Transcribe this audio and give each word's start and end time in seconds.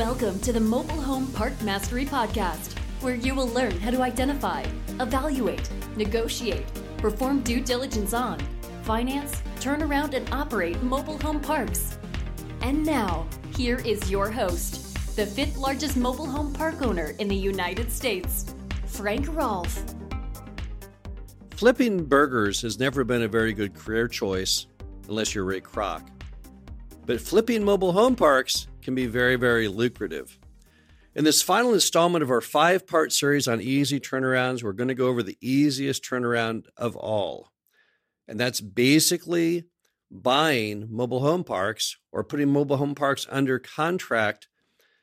Welcome 0.00 0.40
to 0.40 0.52
the 0.54 0.60
Mobile 0.60 1.02
Home 1.02 1.26
Park 1.32 1.52
Mastery 1.60 2.06
Podcast, 2.06 2.72
where 3.02 3.14
you 3.14 3.34
will 3.34 3.48
learn 3.48 3.72
how 3.80 3.90
to 3.90 4.00
identify, 4.00 4.64
evaluate, 4.98 5.68
negotiate, 5.94 6.64
perform 6.96 7.42
due 7.42 7.60
diligence 7.60 8.14
on, 8.14 8.40
finance, 8.82 9.42
turn 9.60 9.82
around, 9.82 10.14
and 10.14 10.26
operate 10.32 10.82
mobile 10.82 11.18
home 11.18 11.38
parks. 11.38 11.98
And 12.62 12.82
now, 12.82 13.26
here 13.54 13.76
is 13.80 14.10
your 14.10 14.30
host, 14.30 15.16
the 15.16 15.26
fifth 15.26 15.58
largest 15.58 15.98
mobile 15.98 16.24
home 16.24 16.54
park 16.54 16.80
owner 16.80 17.14
in 17.18 17.28
the 17.28 17.36
United 17.36 17.92
States, 17.92 18.54
Frank 18.86 19.28
Rolfe. 19.28 19.84
Flipping 21.50 22.06
burgers 22.06 22.62
has 22.62 22.78
never 22.78 23.04
been 23.04 23.20
a 23.20 23.28
very 23.28 23.52
good 23.52 23.74
career 23.74 24.08
choice 24.08 24.66
unless 25.08 25.34
you're 25.34 25.44
Ray 25.44 25.60
Kroc. 25.60 26.08
But 27.04 27.20
flipping 27.20 27.62
mobile 27.62 27.92
home 27.92 28.16
parks 28.16 28.66
can 28.82 28.94
be 28.94 29.06
very, 29.06 29.36
very 29.36 29.68
lucrative. 29.68 30.38
In 31.14 31.24
this 31.24 31.42
final 31.42 31.74
installment 31.74 32.22
of 32.22 32.30
our 32.30 32.40
five 32.40 32.86
part 32.86 33.12
series 33.12 33.48
on 33.48 33.60
easy 33.60 33.98
turnarounds, 33.98 34.62
we're 34.62 34.72
going 34.72 34.88
to 34.88 34.94
go 34.94 35.08
over 35.08 35.22
the 35.22 35.38
easiest 35.40 36.04
turnaround 36.04 36.66
of 36.76 36.94
all. 36.96 37.50
And 38.28 38.38
that's 38.38 38.60
basically 38.60 39.64
buying 40.10 40.86
mobile 40.88 41.20
home 41.20 41.44
parks 41.44 41.96
or 42.12 42.22
putting 42.22 42.52
mobile 42.52 42.76
home 42.76 42.94
parks 42.94 43.26
under 43.30 43.58
contract 43.58 44.48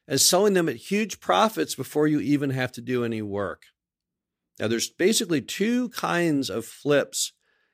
and 0.07 0.19
selling 0.19 0.53
them 0.53 0.69
at 0.69 0.77
huge 0.77 1.19
profits 1.19 1.75
before 1.75 2.07
you 2.07 2.19
even 2.19 2.51
have 2.51 2.71
to 2.73 2.81
do 2.81 3.03
any 3.03 3.21
work. 3.21 3.63
Now, 4.59 4.67
there's 4.67 4.89
basically 4.89 5.41
two 5.41 5.89
kinds 5.89 6.49
of 6.49 6.65
flips 6.65 7.33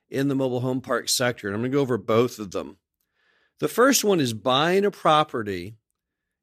in 0.10 0.28
the 0.28 0.36
mobile 0.36 0.60
home 0.60 0.82
park 0.82 1.08
sector, 1.08 1.48
and 1.48 1.56
I'm 1.56 1.62
going 1.62 1.72
to 1.72 1.76
go 1.78 1.82
over 1.82 1.98
both 1.98 2.40
of 2.40 2.52
them. 2.52 2.78
The 3.60 3.68
first 3.68 4.04
one 4.04 4.20
is 4.20 4.34
buying 4.34 4.86
a 4.86 4.92
property 4.92 5.76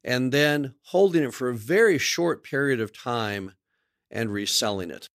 and 0.03 0.31
then 0.31 0.75
holding 0.85 1.23
it 1.23 1.33
for 1.33 1.49
a 1.49 1.55
very 1.55 1.97
short 1.97 2.43
period 2.43 2.79
of 2.79 2.97
time 2.97 3.53
and 4.09 4.31
reselling 4.31 4.91
it. 4.91 5.09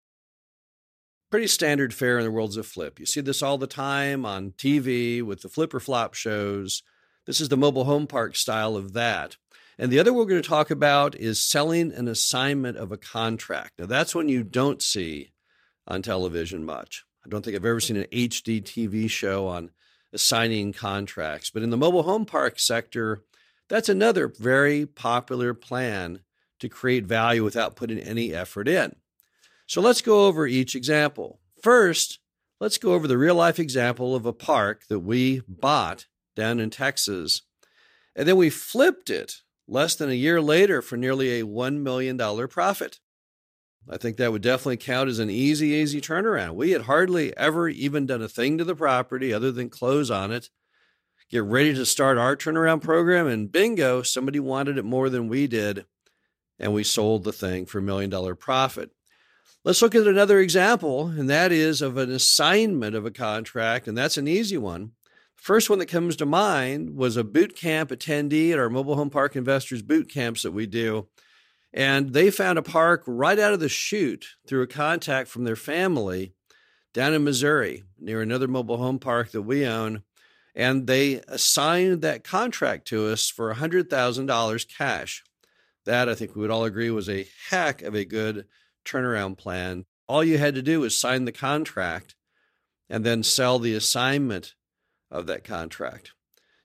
Pretty 1.31 1.49
standard 1.49 1.93
fare 1.93 2.19
in 2.19 2.25
the 2.25 2.31
worlds 2.31 2.57
of 2.57 2.67
flip. 2.67 3.01
You 3.01 3.07
see 3.07 3.21
this 3.21 3.43
all 3.43 3.59
the 3.59 3.67
time 3.67 4.25
on 4.25 4.53
TV 4.53 5.23
with 5.23 5.43
the 5.43 5.49
flip 5.49 5.75
or 5.75 5.81
flop 5.81 6.15
shows. 6.15 6.83
This 7.27 7.41
is 7.41 7.49
the 7.49 7.57
mobile 7.57 7.85
home 7.85 8.07
park 8.07 8.37
style 8.37 8.77
of 8.77 8.93
that. 8.93 9.37
And 9.79 9.91
the 9.91 9.99
other 9.99 10.13
we're 10.13 10.25
going 10.25 10.41
to 10.41 10.49
talk 10.49 10.71
about 10.71 11.15
is 11.15 11.41
selling 11.41 11.93
an 11.93 12.09
assignment 12.09 12.79
of 12.79 12.93
a 12.93 12.97
contract. 12.97 13.73
Now, 13.79 13.87
that's 13.87 14.15
one 14.15 14.29
you 14.29 14.43
don't 14.43 14.81
see 14.81 15.33
on 15.87 16.01
television 16.01 16.65
much. 16.65 17.05
I 17.25 17.29
don't 17.29 17.45
think 17.45 17.57
I've 17.57 17.65
ever 17.65 17.81
seen 17.81 17.97
an 17.97 18.07
HGTV 18.13 19.11
show 19.11 19.49
on 19.49 19.71
assigning 20.13 20.73
contracts. 20.73 21.51
But 21.51 21.63
in 21.63 21.71
the 21.71 21.77
mobile 21.77 22.05
home 22.05 22.25
park 22.25 22.59
sector, 22.59 23.23
that's 23.69 23.89
another 23.89 24.29
very 24.29 24.87
popular 24.87 25.55
plan 25.55 26.21
to 26.61 26.69
create 26.69 27.07
value 27.07 27.45
without 27.45 27.77
putting 27.77 27.99
any 27.99 28.33
effort 28.33 28.69
in. 28.69 28.97
So 29.67 29.81
let's 29.81 30.01
go 30.01 30.27
over 30.27 30.47
each 30.47 30.75
example. 30.75 31.41
First, 31.63 32.21
let's 32.61 32.79
go 32.79 32.93
over 32.93 33.09
the 33.09 33.19
real 33.19 33.35
life 33.35 33.59
example 33.59 34.15
of 34.15 34.27
a 34.27 34.33
park 34.33 34.85
that 34.89 35.01
we 35.01 35.43
bought 35.49 36.07
down 36.35 36.61
in 36.61 36.71
Texas. 36.71 37.43
And 38.15 38.29
then 38.29 38.37
we 38.37 38.51
flipped 38.51 39.11
it 39.11 39.43
less 39.69 39.97
than 39.97 40.11
a 40.11 40.15
year 40.15 40.41
later 40.41 40.81
for 40.81 40.97
nearly 40.97 41.41
a 41.41 41.45
$1 41.45 41.81
million 41.81 42.17
profit. 42.49 43.01
I 43.89 43.97
think 43.97 44.17
that 44.17 44.33
would 44.33 44.43
definitely 44.43 44.79
count 44.79 45.09
as 45.09 45.19
an 45.19 45.31
easy, 45.31 45.69
easy 45.69 46.01
turnaround. 46.01 46.55
We 46.55 46.73
had 46.73 46.83
hardly 46.83 47.37
ever 47.37 47.69
even 47.69 48.07
done 48.07 48.23
a 48.23 48.29
thing 48.29 48.59
to 48.59 48.65
the 48.65 48.75
property 48.75 49.33
other 49.33 49.53
than 49.53 49.71
close 49.71 50.11
on 50.11 50.33
it, 50.33 50.51
get 51.31 51.43
ready 51.45 51.75
to 51.75 51.87
start 51.87 52.19
our 52.19 52.37
turnaround 52.37 52.83
program, 52.83 53.27
and 53.27 53.51
bingo, 53.51 54.03
somebody 54.03 54.41
wanted 54.41 54.79
it 54.79 54.85
more 54.85 55.11
than 55.11 55.29
we 55.29 55.47
did, 55.47 55.87
and 56.59 56.73
we 56.73 56.85
sold 56.85 57.25
the 57.25 57.33
thing 57.33 57.67
for 57.67 57.79
a 57.79 57.83
million 57.83 58.11
dollar 58.11 58.35
profit. 58.35 58.91
Let's 59.65 59.83
look 59.83 59.95
at 59.95 60.07
another 60.07 60.39
example, 60.39 61.09
and 61.09 61.29
that 61.29 61.51
is 61.51 61.83
of 61.83 61.97
an 61.97 62.11
assignment 62.11 62.95
of 62.95 63.05
a 63.05 63.11
contract, 63.11 63.89
and 63.89 63.99
that's 63.99 64.17
an 64.17 64.29
easy 64.29 64.57
one. 64.57 64.93
First 65.35 65.69
one 65.71 65.79
that 65.81 65.87
comes 65.87 66.17
to 66.17 66.27
mind 66.27 66.97
was 66.97 67.17
a 67.17 67.25
boot 67.25 67.55
camp 67.55 67.91
attendee 67.91 68.53
at 68.53 68.59
our 68.59 68.71
mobile 68.71 68.97
home 68.97 69.11
park 69.11 69.37
investors 69.37 69.83
boot 69.83 70.09
camps 70.09 70.43
that 70.43 70.53
we 70.53 70.67
do. 70.67 71.09
And 71.73 72.13
they 72.13 72.31
found 72.31 72.59
a 72.59 72.63
park 72.63 73.03
right 73.07 73.39
out 73.39 73.53
of 73.53 73.61
the 73.61 73.69
chute 73.69 74.27
through 74.47 74.63
a 74.63 74.67
contact 74.67 75.29
from 75.29 75.45
their 75.45 75.57
family 75.57 76.33
down 76.95 77.13
in 77.13 77.23
Missouri 77.23 77.85
near 77.99 78.23
another 78.23 78.49
mobile 78.49 78.79
home 78.79 78.99
park 78.99 79.31
that 79.33 79.43
we 79.43 79.67
own. 79.67 80.03
And 80.57 80.87
they 80.87 81.21
assigned 81.29 82.01
that 82.01 82.25
contract 82.25 82.89
to 82.89 83.09
us 83.09 83.29
for 83.29 83.55
$100,000 83.55 84.77
cash. 84.77 85.23
That 85.85 86.09
I 86.09 86.15
think 86.15 86.35
we 86.35 86.41
would 86.41 86.51
all 86.51 86.65
agree 86.65 86.91
was 86.91 87.09
a 87.09 87.29
heck 87.51 87.83
of 87.83 87.95
a 87.95 88.07
good 88.07 88.47
turnaround 88.85 89.37
plan. 89.37 89.85
All 90.09 90.25
you 90.25 90.39
had 90.39 90.55
to 90.55 90.63
do 90.63 90.81
was 90.81 90.99
sign 90.99 91.27
the 91.27 91.33
contract 91.33 92.17
and 92.89 93.05
then 93.05 93.23
sell 93.23 93.59
the 93.59 93.75
assignment 93.75 94.55
of 95.11 95.27
that 95.27 95.45
contract. 95.45 96.13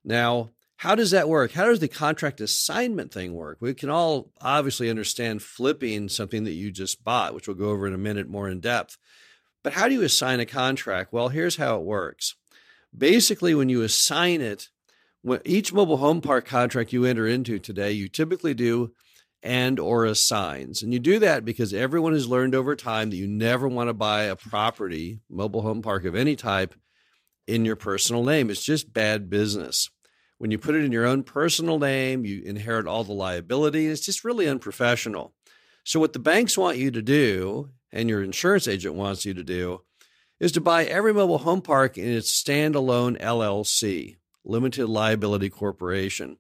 Now, 0.03 0.51
how 0.77 0.95
does 0.95 1.11
that 1.11 1.29
work? 1.29 1.51
How 1.51 1.65
does 1.65 1.79
the 1.79 1.87
contract 1.87 2.41
assignment 2.41 3.11
thing 3.11 3.33
work? 3.33 3.57
We 3.59 3.73
can 3.73 3.89
all 3.89 4.31
obviously 4.41 4.89
understand 4.89 5.43
flipping 5.43 6.09
something 6.09 6.43
that 6.45 6.53
you 6.53 6.71
just 6.71 7.03
bought, 7.03 7.35
which 7.35 7.47
we'll 7.47 7.57
go 7.57 7.69
over 7.69 7.85
in 7.85 7.93
a 7.93 7.99
minute 7.99 8.27
more 8.27 8.49
in 8.49 8.61
depth. 8.61 8.97
But 9.63 9.73
how 9.73 9.87
do 9.87 9.93
you 9.93 10.01
assign 10.01 10.39
a 10.39 10.45
contract? 10.45 11.13
Well, 11.13 11.29
here's 11.29 11.57
how 11.57 11.75
it 11.75 11.83
works. 11.83 12.35
Basically, 12.95 13.55
when 13.55 13.69
you 13.69 13.81
assign 13.81 14.41
it, 14.41 14.69
each 15.45 15.71
mobile 15.71 15.97
home 15.97 16.21
park 16.21 16.45
contract 16.45 16.93
you 16.93 17.05
enter 17.05 17.27
into 17.27 17.59
today, 17.59 17.91
you 17.91 18.07
typically 18.07 18.53
do 18.53 18.91
and 19.43 19.79
or 19.79 20.05
assigns. 20.05 20.83
And 20.83 20.93
you 20.93 20.99
do 20.99 21.19
that 21.19 21.45
because 21.45 21.73
everyone 21.73 22.13
has 22.13 22.27
learned 22.27 22.53
over 22.53 22.75
time 22.75 23.09
that 23.09 23.15
you 23.15 23.27
never 23.27 23.67
want 23.67 23.89
to 23.89 23.93
buy 23.93 24.23
a 24.23 24.35
property, 24.35 25.19
mobile 25.29 25.61
home 25.61 25.81
park 25.81 26.05
of 26.05 26.15
any 26.15 26.35
type, 26.35 26.75
in 27.47 27.65
your 27.65 27.75
personal 27.75 28.23
name. 28.23 28.49
It's 28.49 28.63
just 28.63 28.93
bad 28.93 29.29
business. 29.29 29.89
When 30.37 30.51
you 30.51 30.57
put 30.57 30.75
it 30.75 30.83
in 30.83 30.91
your 30.91 31.05
own 31.05 31.23
personal 31.23 31.79
name, 31.79 32.25
you 32.25 32.41
inherit 32.43 32.87
all 32.87 33.03
the 33.03 33.13
liability. 33.13 33.87
It's 33.87 34.05
just 34.05 34.23
really 34.23 34.47
unprofessional. 34.47 35.33
So, 35.83 35.99
what 35.99 36.13
the 36.13 36.19
banks 36.19 36.57
want 36.57 36.77
you 36.77 36.91
to 36.91 37.01
do, 37.01 37.69
and 37.91 38.09
your 38.09 38.23
insurance 38.23 38.67
agent 38.67 38.95
wants 38.95 39.25
you 39.25 39.33
to 39.33 39.43
do, 39.43 39.81
is 40.41 40.51
to 40.51 40.59
buy 40.59 40.83
every 40.85 41.13
mobile 41.13 41.37
home 41.37 41.61
park 41.61 41.99
in 41.99 42.11
its 42.11 42.31
standalone 42.31 43.21
LLC, 43.21 44.17
limited 44.43 44.87
liability 44.87 45.51
corporation. 45.51 46.37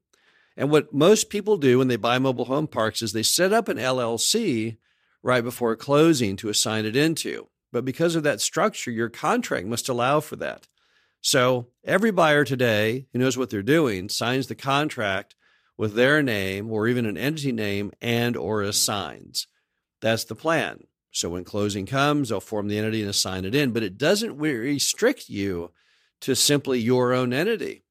And 0.57 0.71
what 0.71 0.91
most 0.91 1.29
people 1.29 1.55
do 1.55 1.77
when 1.77 1.87
they 1.87 1.97
buy 1.97 2.17
mobile 2.17 2.45
home 2.45 2.65
parks 2.65 3.03
is 3.03 3.13
they 3.13 3.21
set 3.21 3.53
up 3.53 3.67
an 3.67 3.77
LLC 3.77 4.77
right 5.21 5.43
before 5.43 5.75
closing 5.75 6.35
to 6.37 6.49
assign 6.49 6.85
it 6.85 6.95
into. 6.95 7.47
But 7.71 7.85
because 7.85 8.15
of 8.15 8.23
that 8.23 8.41
structure, 8.41 8.89
your 8.89 9.07
contract 9.07 9.67
must 9.67 9.87
allow 9.87 10.19
for 10.19 10.35
that. 10.37 10.67
So 11.21 11.67
every 11.85 12.09
buyer 12.09 12.43
today 12.43 13.05
who 13.13 13.19
knows 13.19 13.37
what 13.37 13.51
they're 13.51 13.61
doing 13.61 14.09
signs 14.09 14.47
the 14.47 14.55
contract 14.55 15.35
with 15.77 15.93
their 15.93 16.23
name 16.23 16.71
or 16.71 16.87
even 16.87 17.05
an 17.05 17.17
entity 17.17 17.51
name 17.51 17.91
and 18.01 18.35
or 18.35 18.61
mm-hmm. 18.61 18.69
assigns. 18.69 19.45
That's 20.01 20.23
the 20.23 20.35
plan. 20.35 20.85
So 21.11 21.29
when 21.29 21.43
closing 21.43 21.85
comes, 21.85 22.29
they'll 22.29 22.39
form 22.39 22.67
the 22.67 22.77
entity 22.77 23.01
and 23.01 23.09
assign 23.09 23.45
it 23.45 23.53
in, 23.53 23.71
but 23.71 23.83
it 23.83 23.97
doesn't 23.97 24.37
restrict 24.37 25.29
you 25.29 25.71
to 26.21 26.35
simply 26.35 26.79
your 26.79 27.13
own 27.13 27.33
entity. 27.33 27.83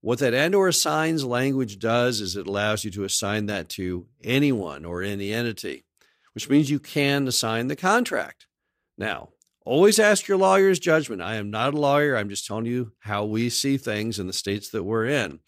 What 0.00 0.18
that 0.20 0.34
and 0.34 0.54
or 0.54 0.68
assigns 0.68 1.24
language 1.24 1.78
does 1.78 2.20
is 2.20 2.36
it 2.36 2.46
allows 2.46 2.84
you 2.84 2.90
to 2.92 3.04
assign 3.04 3.46
that 3.46 3.68
to 3.70 4.06
anyone 4.22 4.84
or 4.84 5.02
any 5.02 5.32
entity, 5.32 5.84
which 6.34 6.48
means 6.48 6.70
you 6.70 6.78
can 6.78 7.26
assign 7.26 7.68
the 7.68 7.76
contract. 7.76 8.46
Now, 8.96 9.30
Always 9.68 9.98
ask 9.98 10.26
your 10.26 10.38
lawyer's 10.38 10.78
judgment. 10.78 11.20
I 11.20 11.34
am 11.34 11.50
not 11.50 11.74
a 11.74 11.78
lawyer. 11.78 12.16
I'm 12.16 12.30
just 12.30 12.46
telling 12.46 12.64
you 12.64 12.92
how 13.00 13.26
we 13.26 13.50
see 13.50 13.76
things 13.76 14.18
in 14.18 14.26
the 14.26 14.32
states 14.32 14.70
that 14.70 14.82
we're 14.82 15.04
in. 15.04 15.40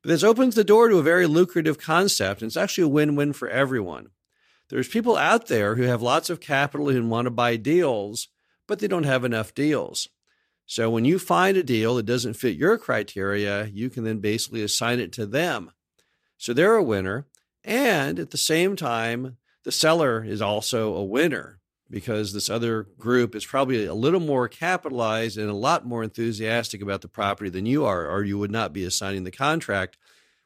But 0.00 0.10
this 0.10 0.22
opens 0.22 0.54
the 0.54 0.62
door 0.62 0.88
to 0.88 0.98
a 0.98 1.02
very 1.02 1.26
lucrative 1.26 1.76
concept, 1.76 2.40
and 2.40 2.48
it's 2.48 2.56
actually 2.56 2.84
a 2.84 2.88
win 2.88 3.16
win 3.16 3.32
for 3.32 3.48
everyone. 3.48 4.10
There's 4.70 4.88
people 4.88 5.16
out 5.16 5.48
there 5.48 5.74
who 5.74 5.82
have 5.82 6.02
lots 6.02 6.30
of 6.30 6.40
capital 6.40 6.88
and 6.88 7.10
want 7.10 7.26
to 7.26 7.30
buy 7.30 7.56
deals, 7.56 8.28
but 8.66 8.78
they 8.78 8.88
don't 8.88 9.04
have 9.04 9.24
enough 9.24 9.54
deals. 9.54 10.08
So 10.66 10.88
when 10.88 11.04
you 11.04 11.18
find 11.18 11.56
a 11.56 11.62
deal 11.62 11.96
that 11.96 12.06
doesn't 12.06 12.34
fit 12.34 12.56
your 12.56 12.78
criteria, 12.78 13.66
you 13.66 13.90
can 13.90 14.04
then 14.04 14.18
basically 14.18 14.62
assign 14.62 14.98
it 14.98 15.12
to 15.12 15.26
them. 15.26 15.70
So 16.38 16.52
they're 16.52 16.76
a 16.76 16.82
winner. 16.82 17.26
And 17.62 18.18
at 18.18 18.30
the 18.30 18.38
same 18.38 18.76
time, 18.76 19.36
the 19.64 19.72
seller 19.72 20.24
is 20.24 20.40
also 20.42 20.94
a 20.94 21.04
winner 21.04 21.60
because 21.90 22.32
this 22.32 22.50
other 22.50 22.84
group 22.98 23.34
is 23.34 23.44
probably 23.44 23.84
a 23.84 23.94
little 23.94 24.20
more 24.20 24.48
capitalized 24.48 25.38
and 25.38 25.50
a 25.50 25.54
lot 25.54 25.86
more 25.86 26.02
enthusiastic 26.02 26.82
about 26.82 27.02
the 27.02 27.08
property 27.08 27.50
than 27.50 27.66
you 27.66 27.84
are, 27.84 28.08
or 28.08 28.24
you 28.24 28.38
would 28.38 28.50
not 28.50 28.72
be 28.72 28.84
assigning 28.84 29.24
the 29.24 29.30
contract, 29.30 29.96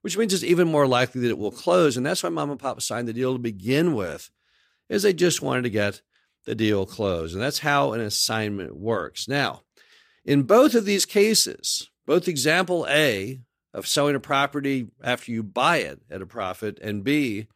which 0.03 0.17
means 0.17 0.33
it's 0.33 0.43
even 0.43 0.69
more 0.69 0.87
likely 0.87 1.21
that 1.21 1.31
it 1.31 1.39
will 1.39 1.50
close. 1.50 1.97
And 1.97 2.05
that's 2.05 2.23
why 2.23 2.29
mom 2.29 2.50
and 2.50 2.61
pop 2.61 2.81
signed 2.81 3.09
the 3.09 3.12
deal 3.12 3.33
to 3.33 3.39
begin 3.39 3.95
with, 3.95 4.31
is 4.89 5.03
they 5.03 5.12
just 5.12 5.43
wanted 5.43 5.62
to 5.62 5.71
get 5.71 6.03
the 6.47 6.55
deal 6.55 6.87
closed. 6.87 7.35
And 7.35 7.43
that's 7.43 7.59
how 7.59 7.93
an 7.93 8.00
assignment 8.00 8.77
works. 8.77 9.29
Now, 9.29 9.62
in 10.25 10.43
both 10.43 10.75
of 10.75 10.85
these 10.85 11.05
cases, 11.05 11.91
both 12.06 12.29
example 12.29 12.87
A 12.89 13.41
of 13.75 13.87
selling 13.87 14.17
a 14.17 14.21
property 14.21 14.89
after 15.03 15.31
you 15.31 15.43
buy 15.43 15.79
it 15.79 16.00
at 16.11 16.23
a 16.23 16.27
profit 16.27 16.79
and 16.81 17.05
B 17.05 17.49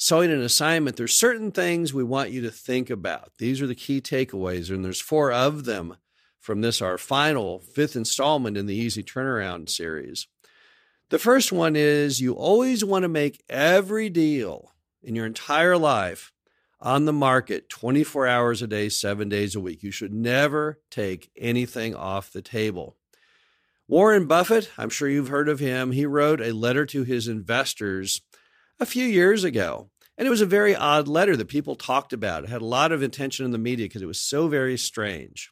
selling 0.00 0.30
an 0.30 0.40
assignment, 0.40 0.96
there's 0.96 1.12
certain 1.12 1.52
things 1.52 1.92
we 1.92 2.02
want 2.02 2.30
you 2.30 2.40
to 2.40 2.50
think 2.50 2.88
about. 2.88 3.32
These 3.38 3.60
are 3.60 3.66
the 3.66 3.74
key 3.74 4.00
takeaways, 4.00 4.70
and 4.70 4.82
there's 4.82 5.00
four 5.00 5.30
of 5.30 5.66
them 5.66 5.96
from 6.38 6.62
this, 6.62 6.80
our 6.80 6.96
final 6.96 7.58
fifth 7.58 7.94
installment 7.94 8.56
in 8.56 8.64
the 8.64 8.74
Easy 8.74 9.02
Turnaround 9.02 9.68
series. 9.68 10.26
The 11.10 11.18
first 11.18 11.50
one 11.50 11.74
is 11.74 12.20
you 12.20 12.34
always 12.34 12.84
want 12.84 13.02
to 13.02 13.08
make 13.08 13.42
every 13.48 14.08
deal 14.08 14.70
in 15.02 15.16
your 15.16 15.26
entire 15.26 15.76
life 15.76 16.32
on 16.80 17.04
the 17.04 17.12
market 17.12 17.68
24 17.68 18.28
hours 18.28 18.62
a 18.62 18.68
day, 18.68 18.88
seven 18.88 19.28
days 19.28 19.56
a 19.56 19.60
week. 19.60 19.82
You 19.82 19.90
should 19.90 20.14
never 20.14 20.78
take 20.88 21.32
anything 21.36 21.96
off 21.96 22.32
the 22.32 22.42
table. 22.42 22.96
Warren 23.88 24.26
Buffett, 24.26 24.70
I'm 24.78 24.88
sure 24.88 25.08
you've 25.08 25.28
heard 25.28 25.48
of 25.48 25.58
him, 25.58 25.90
he 25.90 26.06
wrote 26.06 26.40
a 26.40 26.52
letter 26.52 26.86
to 26.86 27.02
his 27.02 27.26
investors 27.26 28.20
a 28.78 28.86
few 28.86 29.04
years 29.04 29.42
ago. 29.42 29.90
And 30.16 30.28
it 30.28 30.30
was 30.30 30.42
a 30.42 30.46
very 30.46 30.76
odd 30.76 31.08
letter 31.08 31.36
that 31.36 31.48
people 31.48 31.74
talked 31.74 32.12
about. 32.12 32.44
It 32.44 32.50
had 32.50 32.62
a 32.62 32.66
lot 32.66 32.92
of 32.92 33.02
attention 33.02 33.44
in 33.44 33.50
the 33.50 33.58
media 33.58 33.86
because 33.86 34.02
it 34.02 34.06
was 34.06 34.20
so 34.20 34.46
very 34.46 34.78
strange. 34.78 35.50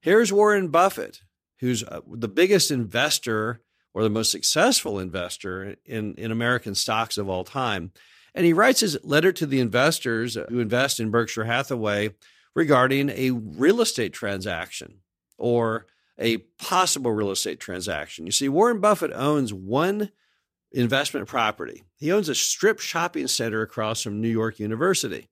Here's 0.00 0.32
Warren 0.32 0.68
Buffett, 0.68 1.20
who's 1.58 1.84
uh, 1.84 2.00
the 2.10 2.28
biggest 2.28 2.70
investor 2.70 3.60
or 3.94 4.02
the 4.02 4.10
most 4.10 4.30
successful 4.30 4.98
investor 4.98 5.76
in, 5.86 6.14
in 6.16 6.30
American 6.30 6.74
stocks 6.74 7.16
of 7.16 7.28
all 7.28 7.44
time. 7.44 7.92
And 8.34 8.44
he 8.44 8.52
writes 8.52 8.80
his 8.80 8.98
letter 9.04 9.32
to 9.32 9.46
the 9.46 9.60
investors 9.60 10.36
who 10.48 10.58
invest 10.58 10.98
in 10.98 11.10
Berkshire 11.10 11.44
Hathaway 11.44 12.10
regarding 12.54 13.08
a 13.10 13.30
real 13.30 13.80
estate 13.80 14.12
transaction 14.12 14.98
or 15.38 15.86
a 16.18 16.38
possible 16.38 17.12
real 17.12 17.30
estate 17.30 17.60
transaction. 17.60 18.26
You 18.26 18.32
see, 18.32 18.48
Warren 18.48 18.80
Buffett 18.80 19.12
owns 19.12 19.52
one 19.52 20.10
investment 20.72 21.28
property. 21.28 21.84
He 21.96 22.12
owns 22.12 22.28
a 22.28 22.34
strip 22.34 22.80
shopping 22.80 23.28
center 23.28 23.62
across 23.62 24.02
from 24.02 24.20
New 24.20 24.28
York 24.28 24.58
University. 24.58 25.28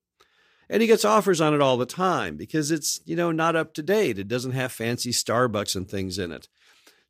And 0.69 0.81
he 0.81 0.89
gets 0.89 1.05
offers 1.05 1.41
on 1.41 1.55
it 1.55 1.61
all 1.61 1.77
the 1.77 1.85
time 1.85 2.37
because 2.37 2.71
it's, 2.71 3.01
you 3.05 3.17
know, 3.17 3.33
not 3.33 3.57
up 3.57 3.75
to 3.75 3.83
date. 3.83 4.19
It 4.19 4.29
doesn't 4.29 4.53
have 4.53 4.73
fancy 4.73 5.11
Starbucks 5.11 5.77
and 5.77 5.89
things 5.89 6.19
in 6.19 6.33
it. 6.33 6.49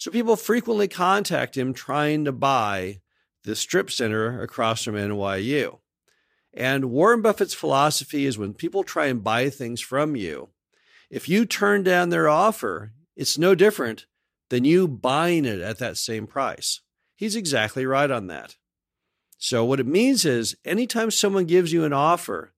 So 0.03 0.11
people 0.11 0.35
frequently 0.35 0.89
contact 0.89 1.57
him 1.57 1.73
trying 1.73 2.25
to 2.25 2.33
buy 2.33 3.03
the 3.45 3.55
strip 3.55 3.89
center 3.89 4.43
across 4.43 4.83
from 4.83 4.97
NYU. 4.97 5.79
And 6.53 6.87
Warren 6.87 7.23
Buffett's 7.23 7.55
philosophy 7.55 8.27
is 8.27 8.37
when 8.37 8.53
people 8.53 8.83
try 8.83 9.07
and 9.07 9.23
buy 9.23 9.49
things 9.49 9.81
from 9.81 10.17
you, 10.17 10.49
if 11.09 11.29
you 11.29 11.47
turn 11.47 11.85
down 11.85 12.09
their 12.09 12.29
offer, 12.29 12.91
it's 13.15 13.39
no 13.39 13.55
different 13.55 14.07
than 14.51 14.65
you 14.65 14.89
buying 14.89 15.45
it 15.45 15.61
at 15.61 15.79
that 15.79 15.97
same 15.97 16.27
price. 16.27 16.81
He's 17.15 17.37
exactly 17.37 17.87
right 17.87 18.11
on 18.11 18.27
that. 18.27 18.57
So, 19.39 19.65
what 19.65 19.79
it 19.79 19.87
means 19.87 20.25
is 20.25 20.57
anytime 20.65 21.13
someone 21.13 21.45
gives 21.45 21.73
you 21.73 21.85
an 21.85 21.93
offer, 21.93 22.55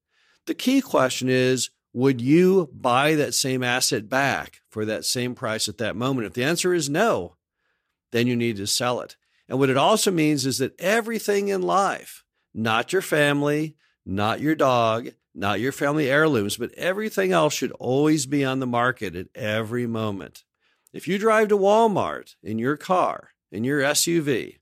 the 0.46 0.54
key 0.54 0.80
question 0.80 1.28
is 1.28 1.68
would 1.94 2.20
you 2.20 2.68
buy 2.72 3.14
that 3.14 3.34
same 3.34 3.62
asset 3.62 4.08
back 4.08 4.60
for 4.68 4.84
that 4.84 5.04
same 5.04 5.34
price 5.34 5.68
at 5.68 5.78
that 5.78 5.96
moment? 5.96 6.26
If 6.26 6.34
the 6.34 6.44
answer 6.44 6.74
is 6.74 6.90
no, 6.90 7.36
then 8.10 8.26
you 8.26 8.34
need 8.34 8.56
to 8.56 8.66
sell 8.66 9.00
it. 9.00 9.16
And 9.48 9.58
what 9.58 9.70
it 9.70 9.76
also 9.76 10.10
means 10.10 10.44
is 10.44 10.58
that 10.58 10.78
everything 10.80 11.48
in 11.48 11.62
life, 11.62 12.24
not 12.52 12.92
your 12.92 13.00
family, 13.00 13.76
not 14.04 14.40
your 14.40 14.56
dog, 14.56 15.10
not 15.34 15.60
your 15.60 15.72
family 15.72 16.10
heirlooms, 16.10 16.56
but 16.56 16.72
everything 16.72 17.30
else 17.32 17.54
should 17.54 17.72
always 17.72 18.26
be 18.26 18.44
on 18.44 18.58
the 18.58 18.66
market 18.66 19.14
at 19.14 19.28
every 19.34 19.86
moment. 19.86 20.42
If 20.92 21.06
you 21.06 21.16
drive 21.16 21.48
to 21.48 21.58
Walmart 21.58 22.34
in 22.42 22.58
your 22.58 22.76
car, 22.76 23.30
in 23.52 23.62
your 23.62 23.80
SUV, 23.80 24.58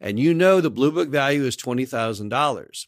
and 0.00 0.20
you 0.20 0.34
know 0.34 0.60
the 0.60 0.70
Blue 0.70 0.92
Book 0.92 1.08
value 1.08 1.44
is 1.44 1.56
$20,000, 1.56 2.86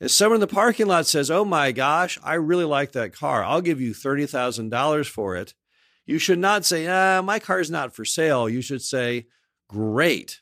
if 0.00 0.10
someone 0.10 0.36
in 0.36 0.40
the 0.40 0.46
parking 0.46 0.86
lot 0.86 1.06
says, 1.06 1.30
Oh 1.30 1.44
my 1.44 1.72
gosh, 1.72 2.18
I 2.22 2.34
really 2.34 2.64
like 2.64 2.92
that 2.92 3.12
car, 3.12 3.44
I'll 3.44 3.60
give 3.60 3.80
you 3.80 3.92
$30,000 3.92 5.08
for 5.08 5.36
it, 5.36 5.54
you 6.04 6.18
should 6.18 6.38
not 6.38 6.64
say, 6.64 6.86
ah, 6.86 7.22
My 7.22 7.38
car's 7.38 7.70
not 7.70 7.94
for 7.94 8.04
sale. 8.04 8.48
You 8.48 8.62
should 8.62 8.82
say, 8.82 9.26
Great. 9.68 10.40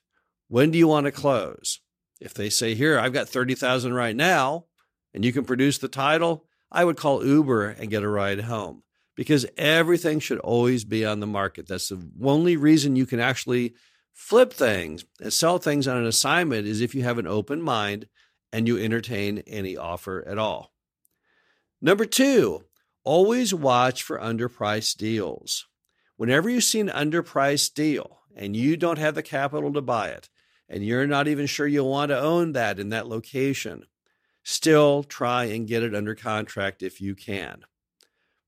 When 0.48 0.70
do 0.70 0.78
you 0.78 0.88
want 0.88 1.06
to 1.06 1.12
close? 1.12 1.80
If 2.20 2.34
they 2.34 2.50
say, 2.50 2.74
Here, 2.74 2.98
I've 2.98 3.12
got 3.12 3.28
30,000 3.28 3.92
right 3.92 4.14
now, 4.14 4.66
and 5.12 5.24
you 5.24 5.32
can 5.32 5.44
produce 5.44 5.78
the 5.78 5.88
title, 5.88 6.46
I 6.70 6.84
would 6.84 6.96
call 6.96 7.24
Uber 7.24 7.68
and 7.68 7.90
get 7.90 8.02
a 8.02 8.08
ride 8.08 8.40
home 8.40 8.82
because 9.16 9.46
everything 9.56 10.18
should 10.18 10.40
always 10.40 10.84
be 10.84 11.04
on 11.04 11.20
the 11.20 11.26
market. 11.26 11.68
That's 11.68 11.88
the 11.88 12.10
only 12.22 12.56
reason 12.56 12.96
you 12.96 13.06
can 13.06 13.20
actually 13.20 13.74
flip 14.12 14.52
things 14.52 15.04
and 15.20 15.32
sell 15.32 15.58
things 15.58 15.86
on 15.86 15.96
an 15.96 16.06
assignment 16.06 16.66
is 16.66 16.80
if 16.80 16.94
you 16.94 17.02
have 17.04 17.18
an 17.18 17.26
open 17.26 17.62
mind 17.62 18.06
and 18.54 18.68
you 18.68 18.78
entertain 18.78 19.42
any 19.48 19.76
offer 19.76 20.22
at 20.28 20.38
all. 20.38 20.72
Number 21.82 22.04
two, 22.04 22.62
always 23.02 23.52
watch 23.52 24.04
for 24.04 24.16
underpriced 24.16 24.96
deals. 24.96 25.66
Whenever 26.16 26.48
you 26.48 26.60
see 26.60 26.78
an 26.78 26.88
underpriced 26.88 27.74
deal 27.74 28.20
and 28.36 28.54
you 28.54 28.76
don't 28.76 29.00
have 29.00 29.16
the 29.16 29.24
capital 29.24 29.72
to 29.72 29.80
buy 29.80 30.10
it, 30.10 30.28
and 30.68 30.86
you're 30.86 31.04
not 31.04 31.26
even 31.26 31.46
sure 31.46 31.66
you'll 31.66 31.90
want 31.90 32.10
to 32.10 32.20
own 32.20 32.52
that 32.52 32.78
in 32.78 32.90
that 32.90 33.08
location, 33.08 33.86
still 34.44 35.02
try 35.02 35.46
and 35.46 35.66
get 35.66 35.82
it 35.82 35.92
under 35.92 36.14
contract 36.14 36.80
if 36.80 37.00
you 37.00 37.16
can. 37.16 37.64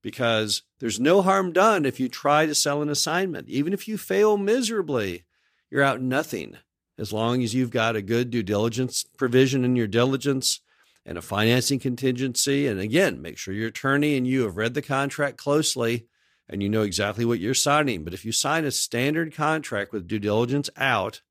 Because 0.01 0.61
there's 0.79 1.01
no 1.01 1.21
harm 1.21 1.51
done 1.51 1.85
if 1.85 1.99
you 1.99 2.07
try 2.07 2.45
to 2.45 2.55
sell 2.55 2.81
an 2.81 2.87
assignment. 2.87 3.49
Even 3.49 3.73
if 3.73 3.89
you 3.89 3.97
fail 3.97 4.37
miserably, 4.37 5.25
you're 5.69 5.83
out 5.83 5.99
nothing. 6.01 6.55
As 6.97 7.13
long 7.13 7.43
as 7.43 7.53
you've 7.53 7.71
got 7.71 7.95
a 7.95 8.01
good 8.01 8.29
due 8.31 8.43
diligence 8.43 9.05
provision 9.17 9.63
in 9.63 9.75
your 9.75 9.87
diligence 9.87 10.61
and 11.05 11.17
a 11.17 11.21
financing 11.21 11.79
contingency. 11.79 12.67
And 12.67 12.79
again, 12.79 13.21
make 13.21 13.37
sure 13.37 13.53
your 13.53 13.69
attorney 13.69 14.17
and 14.17 14.27
you 14.27 14.43
have 14.43 14.57
read 14.57 14.73
the 14.73 14.81
contract 14.81 15.37
closely 15.37 16.07
and 16.49 16.61
you 16.61 16.69
know 16.69 16.81
exactly 16.81 17.25
what 17.25 17.39
you're 17.39 17.53
signing. 17.53 18.03
But 18.03 18.13
if 18.13 18.25
you 18.25 18.31
sign 18.31 18.65
a 18.65 18.71
standard 18.71 19.33
contract 19.33 19.93
with 19.93 20.07
due 20.07 20.19
diligence 20.19 20.69
out, 20.75 21.21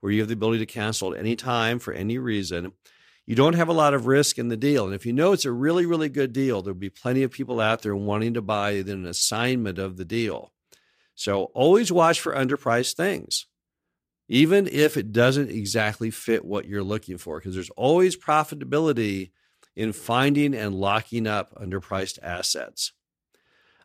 where 0.00 0.12
you 0.12 0.20
have 0.20 0.28
the 0.28 0.34
ability 0.34 0.58
to 0.58 0.66
cancel 0.66 1.14
at 1.14 1.20
any 1.20 1.36
time 1.36 1.78
for 1.78 1.92
any 1.92 2.18
reason, 2.18 2.72
you 3.26 3.34
don't 3.34 3.54
have 3.54 3.68
a 3.68 3.72
lot 3.72 3.94
of 3.94 4.06
risk 4.06 4.38
in 4.38 4.48
the 4.48 4.56
deal. 4.56 4.84
And 4.84 4.94
if 4.94 5.04
you 5.04 5.12
know 5.12 5.32
it's 5.32 5.44
a 5.44 5.50
really, 5.50 5.84
really 5.84 6.08
good 6.08 6.32
deal, 6.32 6.62
there'll 6.62 6.78
be 6.78 6.90
plenty 6.90 7.22
of 7.22 7.32
people 7.32 7.60
out 7.60 7.82
there 7.82 7.96
wanting 7.96 8.34
to 8.34 8.42
buy 8.42 8.72
an 8.72 9.04
assignment 9.04 9.78
of 9.78 9.96
the 9.96 10.04
deal. 10.04 10.52
So 11.14 11.44
always 11.54 11.90
watch 11.90 12.20
for 12.20 12.34
underpriced 12.34 12.94
things, 12.94 13.46
even 14.28 14.66
if 14.66 14.96
it 14.96 15.12
doesn't 15.12 15.50
exactly 15.50 16.10
fit 16.10 16.44
what 16.44 16.66
you're 16.66 16.82
looking 16.82 17.18
for, 17.18 17.38
because 17.38 17.54
there's 17.54 17.70
always 17.70 18.16
profitability 18.16 19.30
in 19.74 19.92
finding 19.92 20.54
and 20.54 20.74
locking 20.74 21.26
up 21.26 21.54
underpriced 21.54 22.18
assets. 22.22 22.92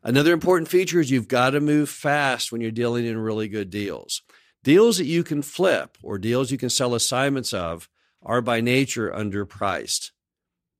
Another 0.02 0.32
important 0.32 0.68
feature 0.68 1.00
is 1.00 1.10
you've 1.10 1.28
got 1.28 1.50
to 1.50 1.60
move 1.60 1.88
fast 1.88 2.50
when 2.50 2.60
you're 2.60 2.72
dealing 2.72 3.06
in 3.06 3.18
really 3.18 3.48
good 3.48 3.70
deals. 3.70 4.22
Deals 4.64 4.98
that 4.98 5.06
you 5.06 5.22
can 5.22 5.42
flip 5.42 5.96
or 6.02 6.18
deals 6.18 6.50
you 6.50 6.58
can 6.58 6.70
sell 6.70 6.94
assignments 6.94 7.52
of 7.52 7.88
are 8.22 8.40
by 8.40 8.60
nature 8.60 9.12
underpriced. 9.12 10.10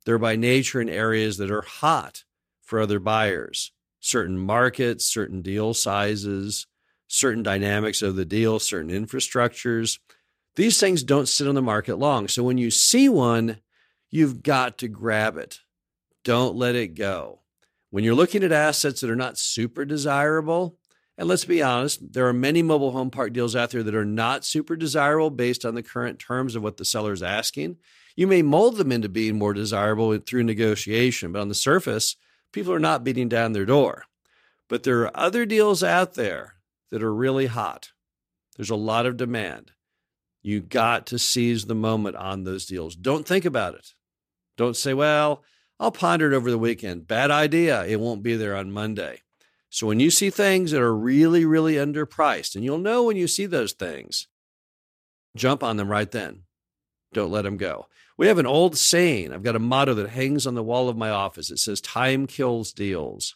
They're 0.04 0.19
by 0.19 0.37
nature 0.37 0.81
in 0.81 0.88
areas 0.88 1.37
that 1.38 1.50
are 1.50 1.62
hot 1.62 2.25
for 2.62 2.81
other 2.81 2.99
buyers, 2.99 3.71
certain 4.00 4.38
markets, 4.38 5.04
certain 5.04 5.42
deal 5.42 5.75
sizes, 5.75 6.66
certain 7.12 7.42
dynamics 7.42 8.00
of 8.00 8.16
the 8.16 8.25
deal, 8.25 8.59
certain 8.59 8.90
infrastructures. 8.90 9.99
These 10.57 10.81
things 10.81 11.02
don't 11.02 11.28
sit 11.28 11.47
on 11.47 11.54
the 11.54 11.62
market 11.62 11.99
long. 11.99 12.26
So 12.26 12.42
when 12.42 12.57
you 12.57 12.71
see 12.71 13.09
one, 13.09 13.59
you've 14.11 14.42
got 14.42 14.78
to 14.78 14.88
grab 14.88 15.37
it. 15.37 15.61
Don't 16.25 16.57
let 16.57 16.75
it 16.75 16.95
go. 16.95 17.40
When 17.90 18.02
you're 18.02 18.14
looking 18.14 18.42
at 18.42 18.52
assets 18.52 19.02
that 19.02 19.11
are 19.11 19.16
not 19.16 19.37
super 19.37 19.85
desirable, 19.85 20.78
and 21.19 21.28
let's 21.28 21.45
be 21.45 21.62
honest, 21.62 22.14
there 22.14 22.26
are 22.26 22.33
many 22.33 22.62
mobile 22.62 22.92
home 22.92 23.11
park 23.11 23.35
deals 23.35 23.54
out 23.54 23.71
there 23.71 23.83
that 23.83 23.95
are 23.95 24.07
not 24.07 24.47
super 24.47 24.75
desirable 24.75 25.28
based 25.28 25.66
on 25.66 25.75
the 25.75 25.83
current 25.83 26.19
terms 26.19 26.57
of 26.57 26.62
what 26.62 26.78
the 26.78 26.85
seller 26.85 27.12
is 27.12 27.23
asking. 27.23 27.76
You 28.16 28.26
may 28.26 28.40
mold 28.40 28.78
them 28.78 28.90
into 28.90 29.11
being 29.11 29.38
more 29.38 29.52
desirable 29.52 30.16
through 30.16 30.45
negotiation, 30.45 31.33
but 31.33 31.40
on 31.40 31.49
the 31.49 31.54
surface, 31.54 32.16
people 32.52 32.73
are 32.73 32.78
not 32.78 33.04
beating 33.04 33.28
down 33.28 33.52
their 33.52 33.66
door. 33.66 34.04
But 34.69 34.85
there 34.85 35.02
are 35.02 35.14
other 35.14 35.45
deals 35.45 35.85
out 35.85 36.14
there 36.14 36.54
that 36.92 37.02
are 37.02 37.12
really 37.12 37.46
hot. 37.46 37.90
There's 38.56 38.70
a 38.70 38.76
lot 38.76 39.06
of 39.06 39.16
demand. 39.16 39.72
You 40.42 40.61
got 40.61 41.06
to 41.06 41.18
seize 41.18 41.64
the 41.64 41.75
moment 41.75 42.16
on 42.16 42.44
those 42.44 42.66
deals. 42.66 42.94
Don't 42.94 43.26
think 43.26 43.46
about 43.46 43.75
it. 43.75 43.94
Don't 44.58 44.76
say, 44.76 44.92
well, 44.92 45.42
I'll 45.80 45.90
ponder 45.90 46.30
it 46.30 46.37
over 46.37 46.50
the 46.50 46.58
weekend. 46.58 47.08
Bad 47.08 47.30
idea. 47.30 47.84
It 47.87 47.99
won't 47.99 48.22
be 48.22 48.37
there 48.37 48.54
on 48.54 48.70
Monday. 48.70 49.22
So 49.70 49.87
when 49.87 50.00
you 50.00 50.11
see 50.11 50.28
things 50.28 50.72
that 50.72 50.82
are 50.82 50.94
really, 50.94 51.46
really 51.46 51.75
underpriced, 51.76 52.54
and 52.54 52.62
you'll 52.62 52.76
know 52.76 53.04
when 53.04 53.16
you 53.16 53.26
see 53.26 53.46
those 53.46 53.72
things, 53.72 54.28
jump 55.34 55.62
on 55.62 55.78
them 55.78 55.90
right 55.90 56.11
then. 56.11 56.42
Don't 57.14 57.32
let 57.32 57.42
them 57.42 57.56
go. 57.56 57.87
We 58.18 58.26
have 58.26 58.38
an 58.38 58.46
old 58.46 58.76
saying. 58.76 59.32
I've 59.32 59.42
got 59.42 59.56
a 59.56 59.58
motto 59.58 59.94
that 59.94 60.11
hangs 60.11 60.46
on 60.46 60.54
the 60.54 60.62
wall 60.62 60.90
of 60.90 60.99
my 60.99 61.08
office. 61.08 61.50
It 61.50 61.58
says, 61.58 61.80
Time 61.80 62.26
kills 62.26 62.70
deals. 62.70 63.34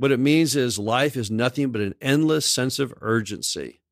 What 0.00 0.12
it 0.12 0.18
means 0.18 0.56
is 0.56 0.78
life 0.78 1.14
is 1.14 1.30
nothing 1.30 1.72
but 1.72 1.82
an 1.82 1.94
endless 2.00 2.50
sense 2.50 2.78
of 2.78 2.94
urgency. 3.02 3.82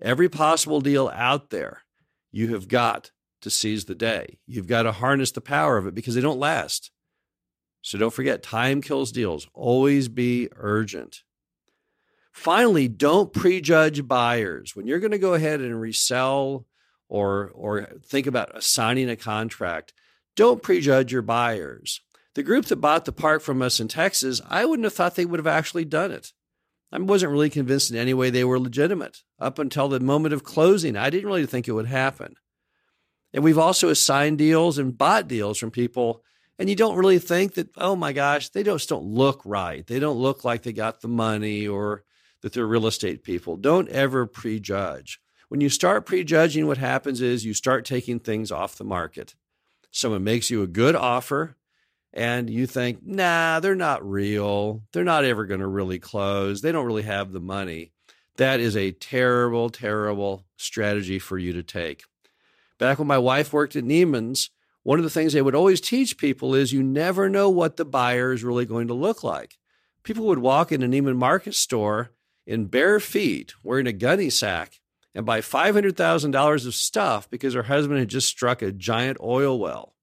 Every 0.00 0.28
possible 0.28 0.80
deal 0.80 1.10
out 1.12 1.50
there, 1.50 1.82
you 2.30 2.54
have 2.54 2.68
got 2.68 3.10
to 3.40 3.50
seize 3.50 3.86
the 3.86 3.96
day. 3.96 4.38
You've 4.46 4.68
got 4.68 4.84
to 4.84 4.92
harness 4.92 5.32
the 5.32 5.40
power 5.40 5.76
of 5.76 5.88
it 5.88 5.94
because 5.96 6.14
they 6.14 6.20
don't 6.20 6.38
last. 6.38 6.92
So 7.82 7.98
don't 7.98 8.14
forget, 8.14 8.44
time 8.44 8.80
kills 8.80 9.10
deals. 9.10 9.48
Always 9.52 10.06
be 10.06 10.48
urgent. 10.54 11.24
Finally, 12.30 12.86
don't 12.86 13.32
prejudge 13.32 14.06
buyers. 14.06 14.76
When 14.76 14.86
you're 14.86 15.00
going 15.00 15.10
to 15.10 15.18
go 15.18 15.34
ahead 15.34 15.60
and 15.60 15.80
resell 15.80 16.64
or, 17.08 17.50
or 17.56 17.88
think 18.06 18.28
about 18.28 18.56
assigning 18.56 19.10
a 19.10 19.16
contract, 19.16 19.94
don't 20.36 20.62
prejudge 20.62 21.10
your 21.10 21.22
buyers. 21.22 22.02
The 22.34 22.42
group 22.42 22.66
that 22.66 22.76
bought 22.76 23.04
the 23.04 23.12
park 23.12 23.42
from 23.42 23.60
us 23.60 23.80
in 23.80 23.88
Texas, 23.88 24.40
I 24.48 24.64
wouldn't 24.64 24.84
have 24.84 24.94
thought 24.94 25.16
they 25.16 25.24
would 25.24 25.40
have 25.40 25.46
actually 25.46 25.84
done 25.84 26.12
it. 26.12 26.32
I 26.92 26.98
wasn't 26.98 27.32
really 27.32 27.50
convinced 27.50 27.90
in 27.90 27.96
any 27.96 28.14
way 28.14 28.30
they 28.30 28.44
were 28.44 28.58
legitimate 28.58 29.18
up 29.38 29.58
until 29.58 29.88
the 29.88 30.00
moment 30.00 30.34
of 30.34 30.44
closing. 30.44 30.96
I 30.96 31.10
didn't 31.10 31.28
really 31.28 31.46
think 31.46 31.66
it 31.66 31.72
would 31.72 31.86
happen. 31.86 32.34
And 33.32 33.44
we've 33.44 33.58
also 33.58 33.88
assigned 33.88 34.38
deals 34.38 34.78
and 34.78 34.96
bought 34.96 35.28
deals 35.28 35.58
from 35.58 35.70
people, 35.70 36.22
and 36.58 36.68
you 36.68 36.76
don't 36.76 36.96
really 36.96 37.18
think 37.18 37.54
that, 37.54 37.70
oh 37.76 37.94
my 37.94 38.12
gosh, 38.12 38.48
they 38.48 38.62
just 38.62 38.88
don't 38.88 39.04
look 39.04 39.40
right. 39.44 39.86
They 39.86 40.00
don't 40.00 40.18
look 40.18 40.44
like 40.44 40.62
they 40.62 40.72
got 40.72 41.00
the 41.00 41.08
money 41.08 41.66
or 41.66 42.04
that 42.42 42.52
they're 42.52 42.66
real 42.66 42.86
estate 42.86 43.22
people. 43.22 43.56
Don't 43.56 43.88
ever 43.88 44.26
prejudge. 44.26 45.20
When 45.48 45.60
you 45.60 45.68
start 45.68 46.06
prejudging, 46.06 46.66
what 46.66 46.78
happens 46.78 47.20
is 47.20 47.44
you 47.44 47.54
start 47.54 47.84
taking 47.84 48.18
things 48.18 48.50
off 48.52 48.76
the 48.76 48.84
market. 48.84 49.34
Someone 49.90 50.24
makes 50.24 50.50
you 50.50 50.62
a 50.62 50.68
good 50.68 50.94
offer, 50.94 51.56
and 52.12 52.50
you 52.50 52.66
think, 52.66 53.00
nah, 53.04 53.60
they're 53.60 53.74
not 53.74 54.08
real. 54.08 54.82
They're 54.92 55.04
not 55.04 55.24
ever 55.24 55.46
going 55.46 55.60
to 55.60 55.66
really 55.66 55.98
close. 55.98 56.60
They 56.60 56.72
don't 56.72 56.86
really 56.86 57.02
have 57.02 57.32
the 57.32 57.40
money. 57.40 57.92
That 58.36 58.60
is 58.60 58.76
a 58.76 58.92
terrible, 58.92 59.70
terrible 59.70 60.44
strategy 60.56 61.18
for 61.18 61.38
you 61.38 61.52
to 61.52 61.62
take. 61.62 62.04
Back 62.78 62.98
when 62.98 63.08
my 63.08 63.18
wife 63.18 63.52
worked 63.52 63.76
at 63.76 63.84
Neiman's, 63.84 64.50
one 64.82 64.98
of 64.98 65.04
the 65.04 65.10
things 65.10 65.32
they 65.32 65.42
would 65.42 65.54
always 65.54 65.80
teach 65.80 66.16
people 66.16 66.54
is 66.54 66.72
you 66.72 66.82
never 66.82 67.28
know 67.28 67.50
what 67.50 67.76
the 67.76 67.84
buyer 67.84 68.32
is 68.32 68.42
really 68.42 68.64
going 68.64 68.88
to 68.88 68.94
look 68.94 69.22
like. 69.22 69.58
People 70.02 70.24
would 70.26 70.38
walk 70.38 70.72
in 70.72 70.82
a 70.82 70.88
Neiman 70.88 71.16
Marcus 71.16 71.58
store 71.58 72.12
in 72.46 72.64
bare 72.64 72.98
feet, 72.98 73.52
wearing 73.62 73.86
a 73.86 73.92
gunny 73.92 74.30
sack, 74.30 74.80
and 75.14 75.26
buy 75.26 75.40
$500,000 75.40 76.66
of 76.66 76.74
stuff 76.74 77.28
because 77.28 77.52
her 77.54 77.64
husband 77.64 77.98
had 77.98 78.08
just 78.08 78.28
struck 78.28 78.62
a 78.62 78.72
giant 78.72 79.18
oil 79.20 79.58
well. 79.58 79.94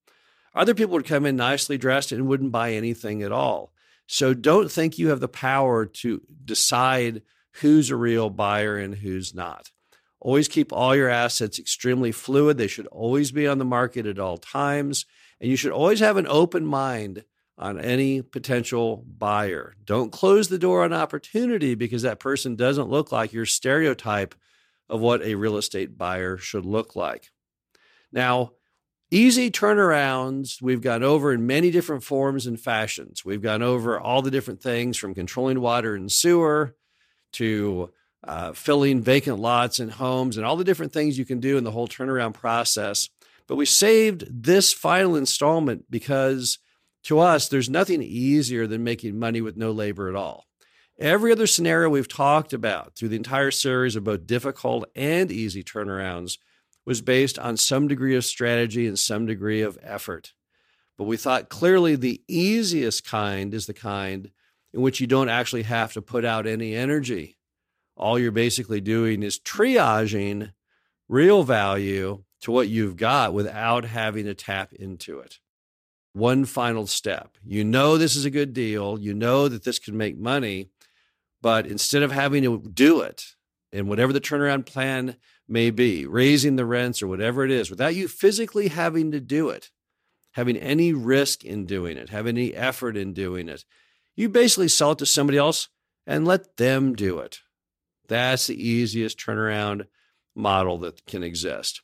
Other 0.55 0.73
people 0.73 0.93
would 0.93 1.05
come 1.05 1.25
in 1.25 1.35
nicely 1.35 1.77
dressed 1.77 2.11
and 2.11 2.27
wouldn't 2.27 2.51
buy 2.51 2.73
anything 2.73 3.21
at 3.21 3.31
all. 3.31 3.73
So 4.07 4.33
don't 4.33 4.71
think 4.71 4.97
you 4.97 5.09
have 5.09 5.19
the 5.19 5.27
power 5.27 5.85
to 5.85 6.21
decide 6.43 7.21
who's 7.61 7.89
a 7.89 7.95
real 7.95 8.29
buyer 8.29 8.77
and 8.77 8.95
who's 8.95 9.33
not. 9.33 9.71
Always 10.19 10.47
keep 10.47 10.73
all 10.73 10.95
your 10.95 11.09
assets 11.09 11.59
extremely 11.59 12.11
fluid. 12.11 12.57
They 12.57 12.67
should 12.67 12.87
always 12.87 13.31
be 13.31 13.47
on 13.47 13.59
the 13.59 13.65
market 13.65 14.05
at 14.05 14.19
all 14.19 14.37
times. 14.37 15.05
And 15.39 15.49
you 15.49 15.55
should 15.55 15.71
always 15.71 15.99
have 15.99 16.17
an 16.17 16.27
open 16.27 16.65
mind 16.65 17.23
on 17.57 17.79
any 17.79 18.21
potential 18.21 19.03
buyer. 19.17 19.75
Don't 19.83 20.11
close 20.11 20.47
the 20.47 20.59
door 20.59 20.83
on 20.83 20.93
opportunity 20.93 21.75
because 21.75 22.03
that 22.03 22.19
person 22.19 22.55
doesn't 22.55 22.89
look 22.89 23.11
like 23.11 23.33
your 23.33 23.45
stereotype 23.45 24.35
of 24.89 25.01
what 25.01 25.21
a 25.21 25.35
real 25.35 25.57
estate 25.57 25.97
buyer 25.97 26.37
should 26.37 26.65
look 26.65 26.95
like. 26.95 27.31
Now, 28.11 28.53
Easy 29.09 29.49
turnarounds, 29.49 30.61
we've 30.61 30.81
gone 30.81 31.01
over 31.01 31.31
in 31.31 31.47
many 31.47 31.71
different 31.71 32.03
forms 32.03 32.45
and 32.45 32.59
fashions. 32.59 33.23
We've 33.23 33.41
gone 33.41 33.61
over 33.61 33.97
all 33.97 34.21
the 34.21 34.31
different 34.31 34.61
things 34.61 34.97
from 34.97 35.15
controlling 35.15 35.61
water 35.61 35.95
and 35.95 36.11
sewer 36.11 36.75
to 37.33 37.93
uh, 38.25 38.51
filling 38.51 39.01
vacant 39.01 39.39
lots 39.39 39.79
and 39.79 39.91
homes 39.91 40.35
and 40.35 40.45
all 40.45 40.57
the 40.57 40.65
different 40.65 40.91
things 40.91 41.17
you 41.17 41.23
can 41.23 41.39
do 41.39 41.57
in 41.57 41.63
the 41.63 41.71
whole 41.71 41.87
turnaround 41.87 42.33
process. 42.33 43.07
But 43.47 43.55
we 43.55 43.65
saved 43.65 44.27
this 44.29 44.73
final 44.73 45.15
installment 45.15 45.85
because 45.89 46.59
to 47.03 47.19
us, 47.19 47.47
there's 47.47 47.69
nothing 47.69 48.01
easier 48.01 48.67
than 48.67 48.83
making 48.83 49.17
money 49.17 49.39
with 49.39 49.55
no 49.55 49.71
labor 49.71 50.09
at 50.09 50.15
all. 50.15 50.43
Every 50.99 51.31
other 51.31 51.47
scenario 51.47 51.89
we've 51.89 52.09
talked 52.09 52.51
about 52.51 52.95
through 52.95 53.09
the 53.09 53.15
entire 53.15 53.51
series 53.51 53.95
of 53.95 54.03
both 54.03 54.27
difficult 54.27 54.89
and 54.95 55.31
easy 55.31 55.63
turnarounds 55.63 56.39
was 56.87 57.01
based 57.01 57.37
on 57.37 57.57
some 57.57 57.89
degree 57.89 58.15
of 58.15 58.23
strategy 58.23 58.87
and 58.87 58.97
some 58.97 59.25
degree 59.25 59.61
of 59.61 59.77
effort. 59.83 60.31
But 60.97 61.03
we 61.03 61.17
thought 61.17 61.49
clearly 61.49 61.97
the 61.97 62.21
easiest 62.29 63.05
kind 63.05 63.53
is 63.53 63.65
the 63.65 63.73
kind 63.73 64.31
in 64.73 64.81
which 64.81 65.01
you 65.01 65.05
don't 65.05 65.27
actually 65.27 65.63
have 65.63 65.91
to 65.93 66.01
put 66.01 66.23
out 66.23 66.47
any 66.47 66.73
energy. 66.73 67.37
All 67.97 68.17
you're 68.17 68.31
basically 68.31 68.79
doing 68.79 69.21
is 69.21 69.37
triaging 69.37 70.53
real 71.09 71.43
value 71.43 72.23
to 72.41 72.51
what 72.51 72.69
you've 72.69 72.95
got 72.95 73.33
without 73.33 73.83
having 73.83 74.23
to 74.23 74.33
tap 74.33 74.71
into 74.71 75.19
it. 75.19 75.39
One 76.13 76.45
final 76.45 76.87
step. 76.87 77.37
You 77.45 77.65
know 77.65 77.97
this 77.97 78.15
is 78.15 78.23
a 78.23 78.31
good 78.31 78.53
deal. 78.53 78.97
You 78.97 79.13
know 79.13 79.49
that 79.49 79.65
this 79.65 79.77
can 79.77 79.97
make 79.97 80.17
money, 80.17 80.69
but 81.41 81.67
instead 81.67 82.01
of 82.01 82.13
having 82.13 82.43
to 82.43 82.59
do 82.59 83.01
it, 83.01 83.25
and 83.73 83.89
whatever 83.89 84.13
the 84.13 84.21
turnaround 84.21 84.65
plan 84.65 85.17
may 85.47 85.69
be, 85.69 86.05
raising 86.05 86.55
the 86.55 86.65
rents 86.65 87.01
or 87.01 87.07
whatever 87.07 87.43
it 87.45 87.51
is, 87.51 87.69
without 87.69 87.95
you 87.95 88.07
physically 88.07 88.67
having 88.67 89.11
to 89.11 89.19
do 89.19 89.49
it, 89.49 89.69
having 90.33 90.57
any 90.57 90.93
risk 90.93 91.43
in 91.43 91.65
doing 91.65 91.97
it, 91.97 92.09
having 92.09 92.37
any 92.37 92.53
effort 92.53 92.97
in 92.97 93.13
doing 93.13 93.47
it. 93.47 93.65
You 94.15 94.29
basically 94.29 94.67
sell 94.67 94.91
it 94.91 94.97
to 94.99 95.05
somebody 95.05 95.37
else 95.37 95.69
and 96.05 96.25
let 96.25 96.57
them 96.57 96.95
do 96.95 97.19
it. 97.19 97.39
That's 98.07 98.47
the 98.47 98.67
easiest 98.67 99.19
turnaround 99.19 99.87
model 100.35 100.77
that 100.79 101.05
can 101.05 101.23
exist. 101.23 101.81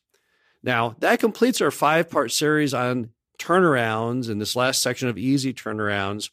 Now, 0.62 0.96
that 1.00 1.20
completes 1.20 1.62
our 1.62 1.72
five 1.72 2.10
part 2.10 2.32
series 2.32 2.74
on 2.74 3.10
turnarounds 3.40 4.30
in 4.30 4.40
this 4.40 4.56
last 4.56 4.82
section 4.82 5.10
of 5.10 5.18
easy 5.18 5.54
turnarounds. 5.54 6.30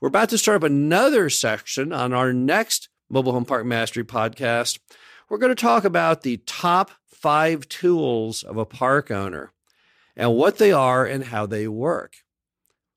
We're 0.00 0.08
about 0.08 0.28
to 0.30 0.38
start 0.38 0.56
up 0.56 0.62
another 0.62 1.30
section 1.30 1.92
on 1.92 2.12
our 2.12 2.32
next 2.32 2.88
Mobile 3.10 3.32
Home 3.32 3.44
Park 3.44 3.66
Mastery 3.66 4.04
podcast 4.04 4.78
we're 5.32 5.38
going 5.38 5.48
to 5.48 5.54
talk 5.54 5.86
about 5.86 6.20
the 6.20 6.36
top 6.44 6.90
five 7.06 7.66
tools 7.70 8.42
of 8.42 8.58
a 8.58 8.66
park 8.66 9.10
owner 9.10 9.50
and 10.14 10.34
what 10.34 10.58
they 10.58 10.70
are 10.70 11.06
and 11.06 11.24
how 11.24 11.46
they 11.46 11.66
work. 11.66 12.16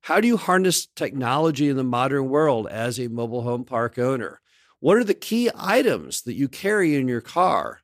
How 0.02 0.20
do 0.20 0.28
you 0.28 0.36
harness 0.36 0.86
technology 0.86 1.70
in 1.70 1.78
the 1.78 1.84
modern 1.86 2.28
world 2.28 2.68
as 2.68 3.00
a 3.00 3.08
mobile 3.08 3.44
home 3.44 3.64
park 3.64 3.98
owner? 3.98 4.42
What 4.82 4.98
are 4.98 5.04
the 5.06 5.14
key 5.14 5.50
items 5.56 6.24
that 6.24 6.34
you 6.34 6.50
carry 6.50 6.96
in 6.96 7.08
your 7.08 7.22
car 7.22 7.80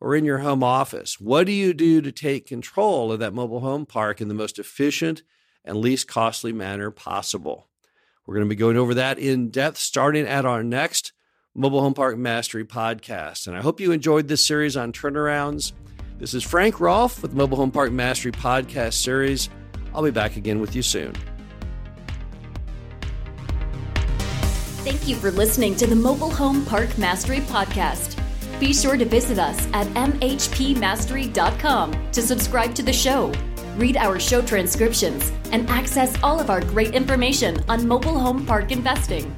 or 0.00 0.14
in 0.14 0.26
your 0.26 0.40
home 0.40 0.62
office? 0.62 1.18
What 1.18 1.46
do 1.46 1.52
you 1.52 1.72
do 1.72 2.02
to 2.02 2.12
take 2.12 2.46
control 2.46 3.10
of 3.10 3.20
that 3.20 3.32
mobile 3.32 3.60
home 3.60 3.86
park 3.86 4.20
in 4.20 4.28
the 4.28 4.34
most 4.34 4.58
efficient 4.58 5.22
and 5.64 5.78
least 5.78 6.08
costly 6.08 6.52
manner 6.52 6.90
possible? 6.90 7.70
We're 8.26 8.34
going 8.34 8.48
to 8.48 8.54
be 8.54 8.58
going 8.58 8.76
over 8.76 8.92
that 8.92 9.18
in 9.18 9.48
depth 9.48 9.78
starting 9.78 10.26
at 10.26 10.44
our 10.44 10.62
next 10.62 11.14
Mobile 11.56 11.80
Home 11.80 11.94
Park 11.94 12.16
Mastery 12.16 12.64
podcast. 12.64 13.46
And 13.46 13.56
I 13.56 13.60
hope 13.60 13.78
you 13.78 13.92
enjoyed 13.92 14.26
this 14.26 14.44
series 14.44 14.76
on 14.76 14.92
turnarounds. 14.92 15.72
This 16.18 16.34
is 16.34 16.42
Frank 16.42 16.80
Rolfe 16.80 17.22
with 17.22 17.32
Mobile 17.32 17.58
Home 17.58 17.70
Park 17.70 17.92
Mastery 17.92 18.32
podcast 18.32 18.94
series. 18.94 19.50
I'll 19.94 20.02
be 20.02 20.10
back 20.10 20.36
again 20.36 20.60
with 20.60 20.74
you 20.74 20.82
soon. 20.82 21.14
Thank 24.82 25.06
you 25.06 25.14
for 25.16 25.30
listening 25.30 25.76
to 25.76 25.86
the 25.86 25.94
Mobile 25.94 26.30
Home 26.30 26.66
Park 26.66 26.98
Mastery 26.98 27.38
podcast. 27.38 28.18
Be 28.58 28.74
sure 28.74 28.96
to 28.96 29.04
visit 29.04 29.38
us 29.38 29.68
at 29.72 29.86
mhpmastery.com 29.88 32.12
to 32.12 32.22
subscribe 32.22 32.74
to 32.74 32.82
the 32.82 32.92
show, 32.92 33.32
read 33.76 33.96
our 33.96 34.18
show 34.18 34.42
transcriptions, 34.42 35.30
and 35.52 35.70
access 35.70 36.20
all 36.22 36.40
of 36.40 36.50
our 36.50 36.60
great 36.60 36.94
information 36.94 37.62
on 37.68 37.86
mobile 37.86 38.18
home 38.18 38.44
park 38.44 38.72
investing. 38.72 39.34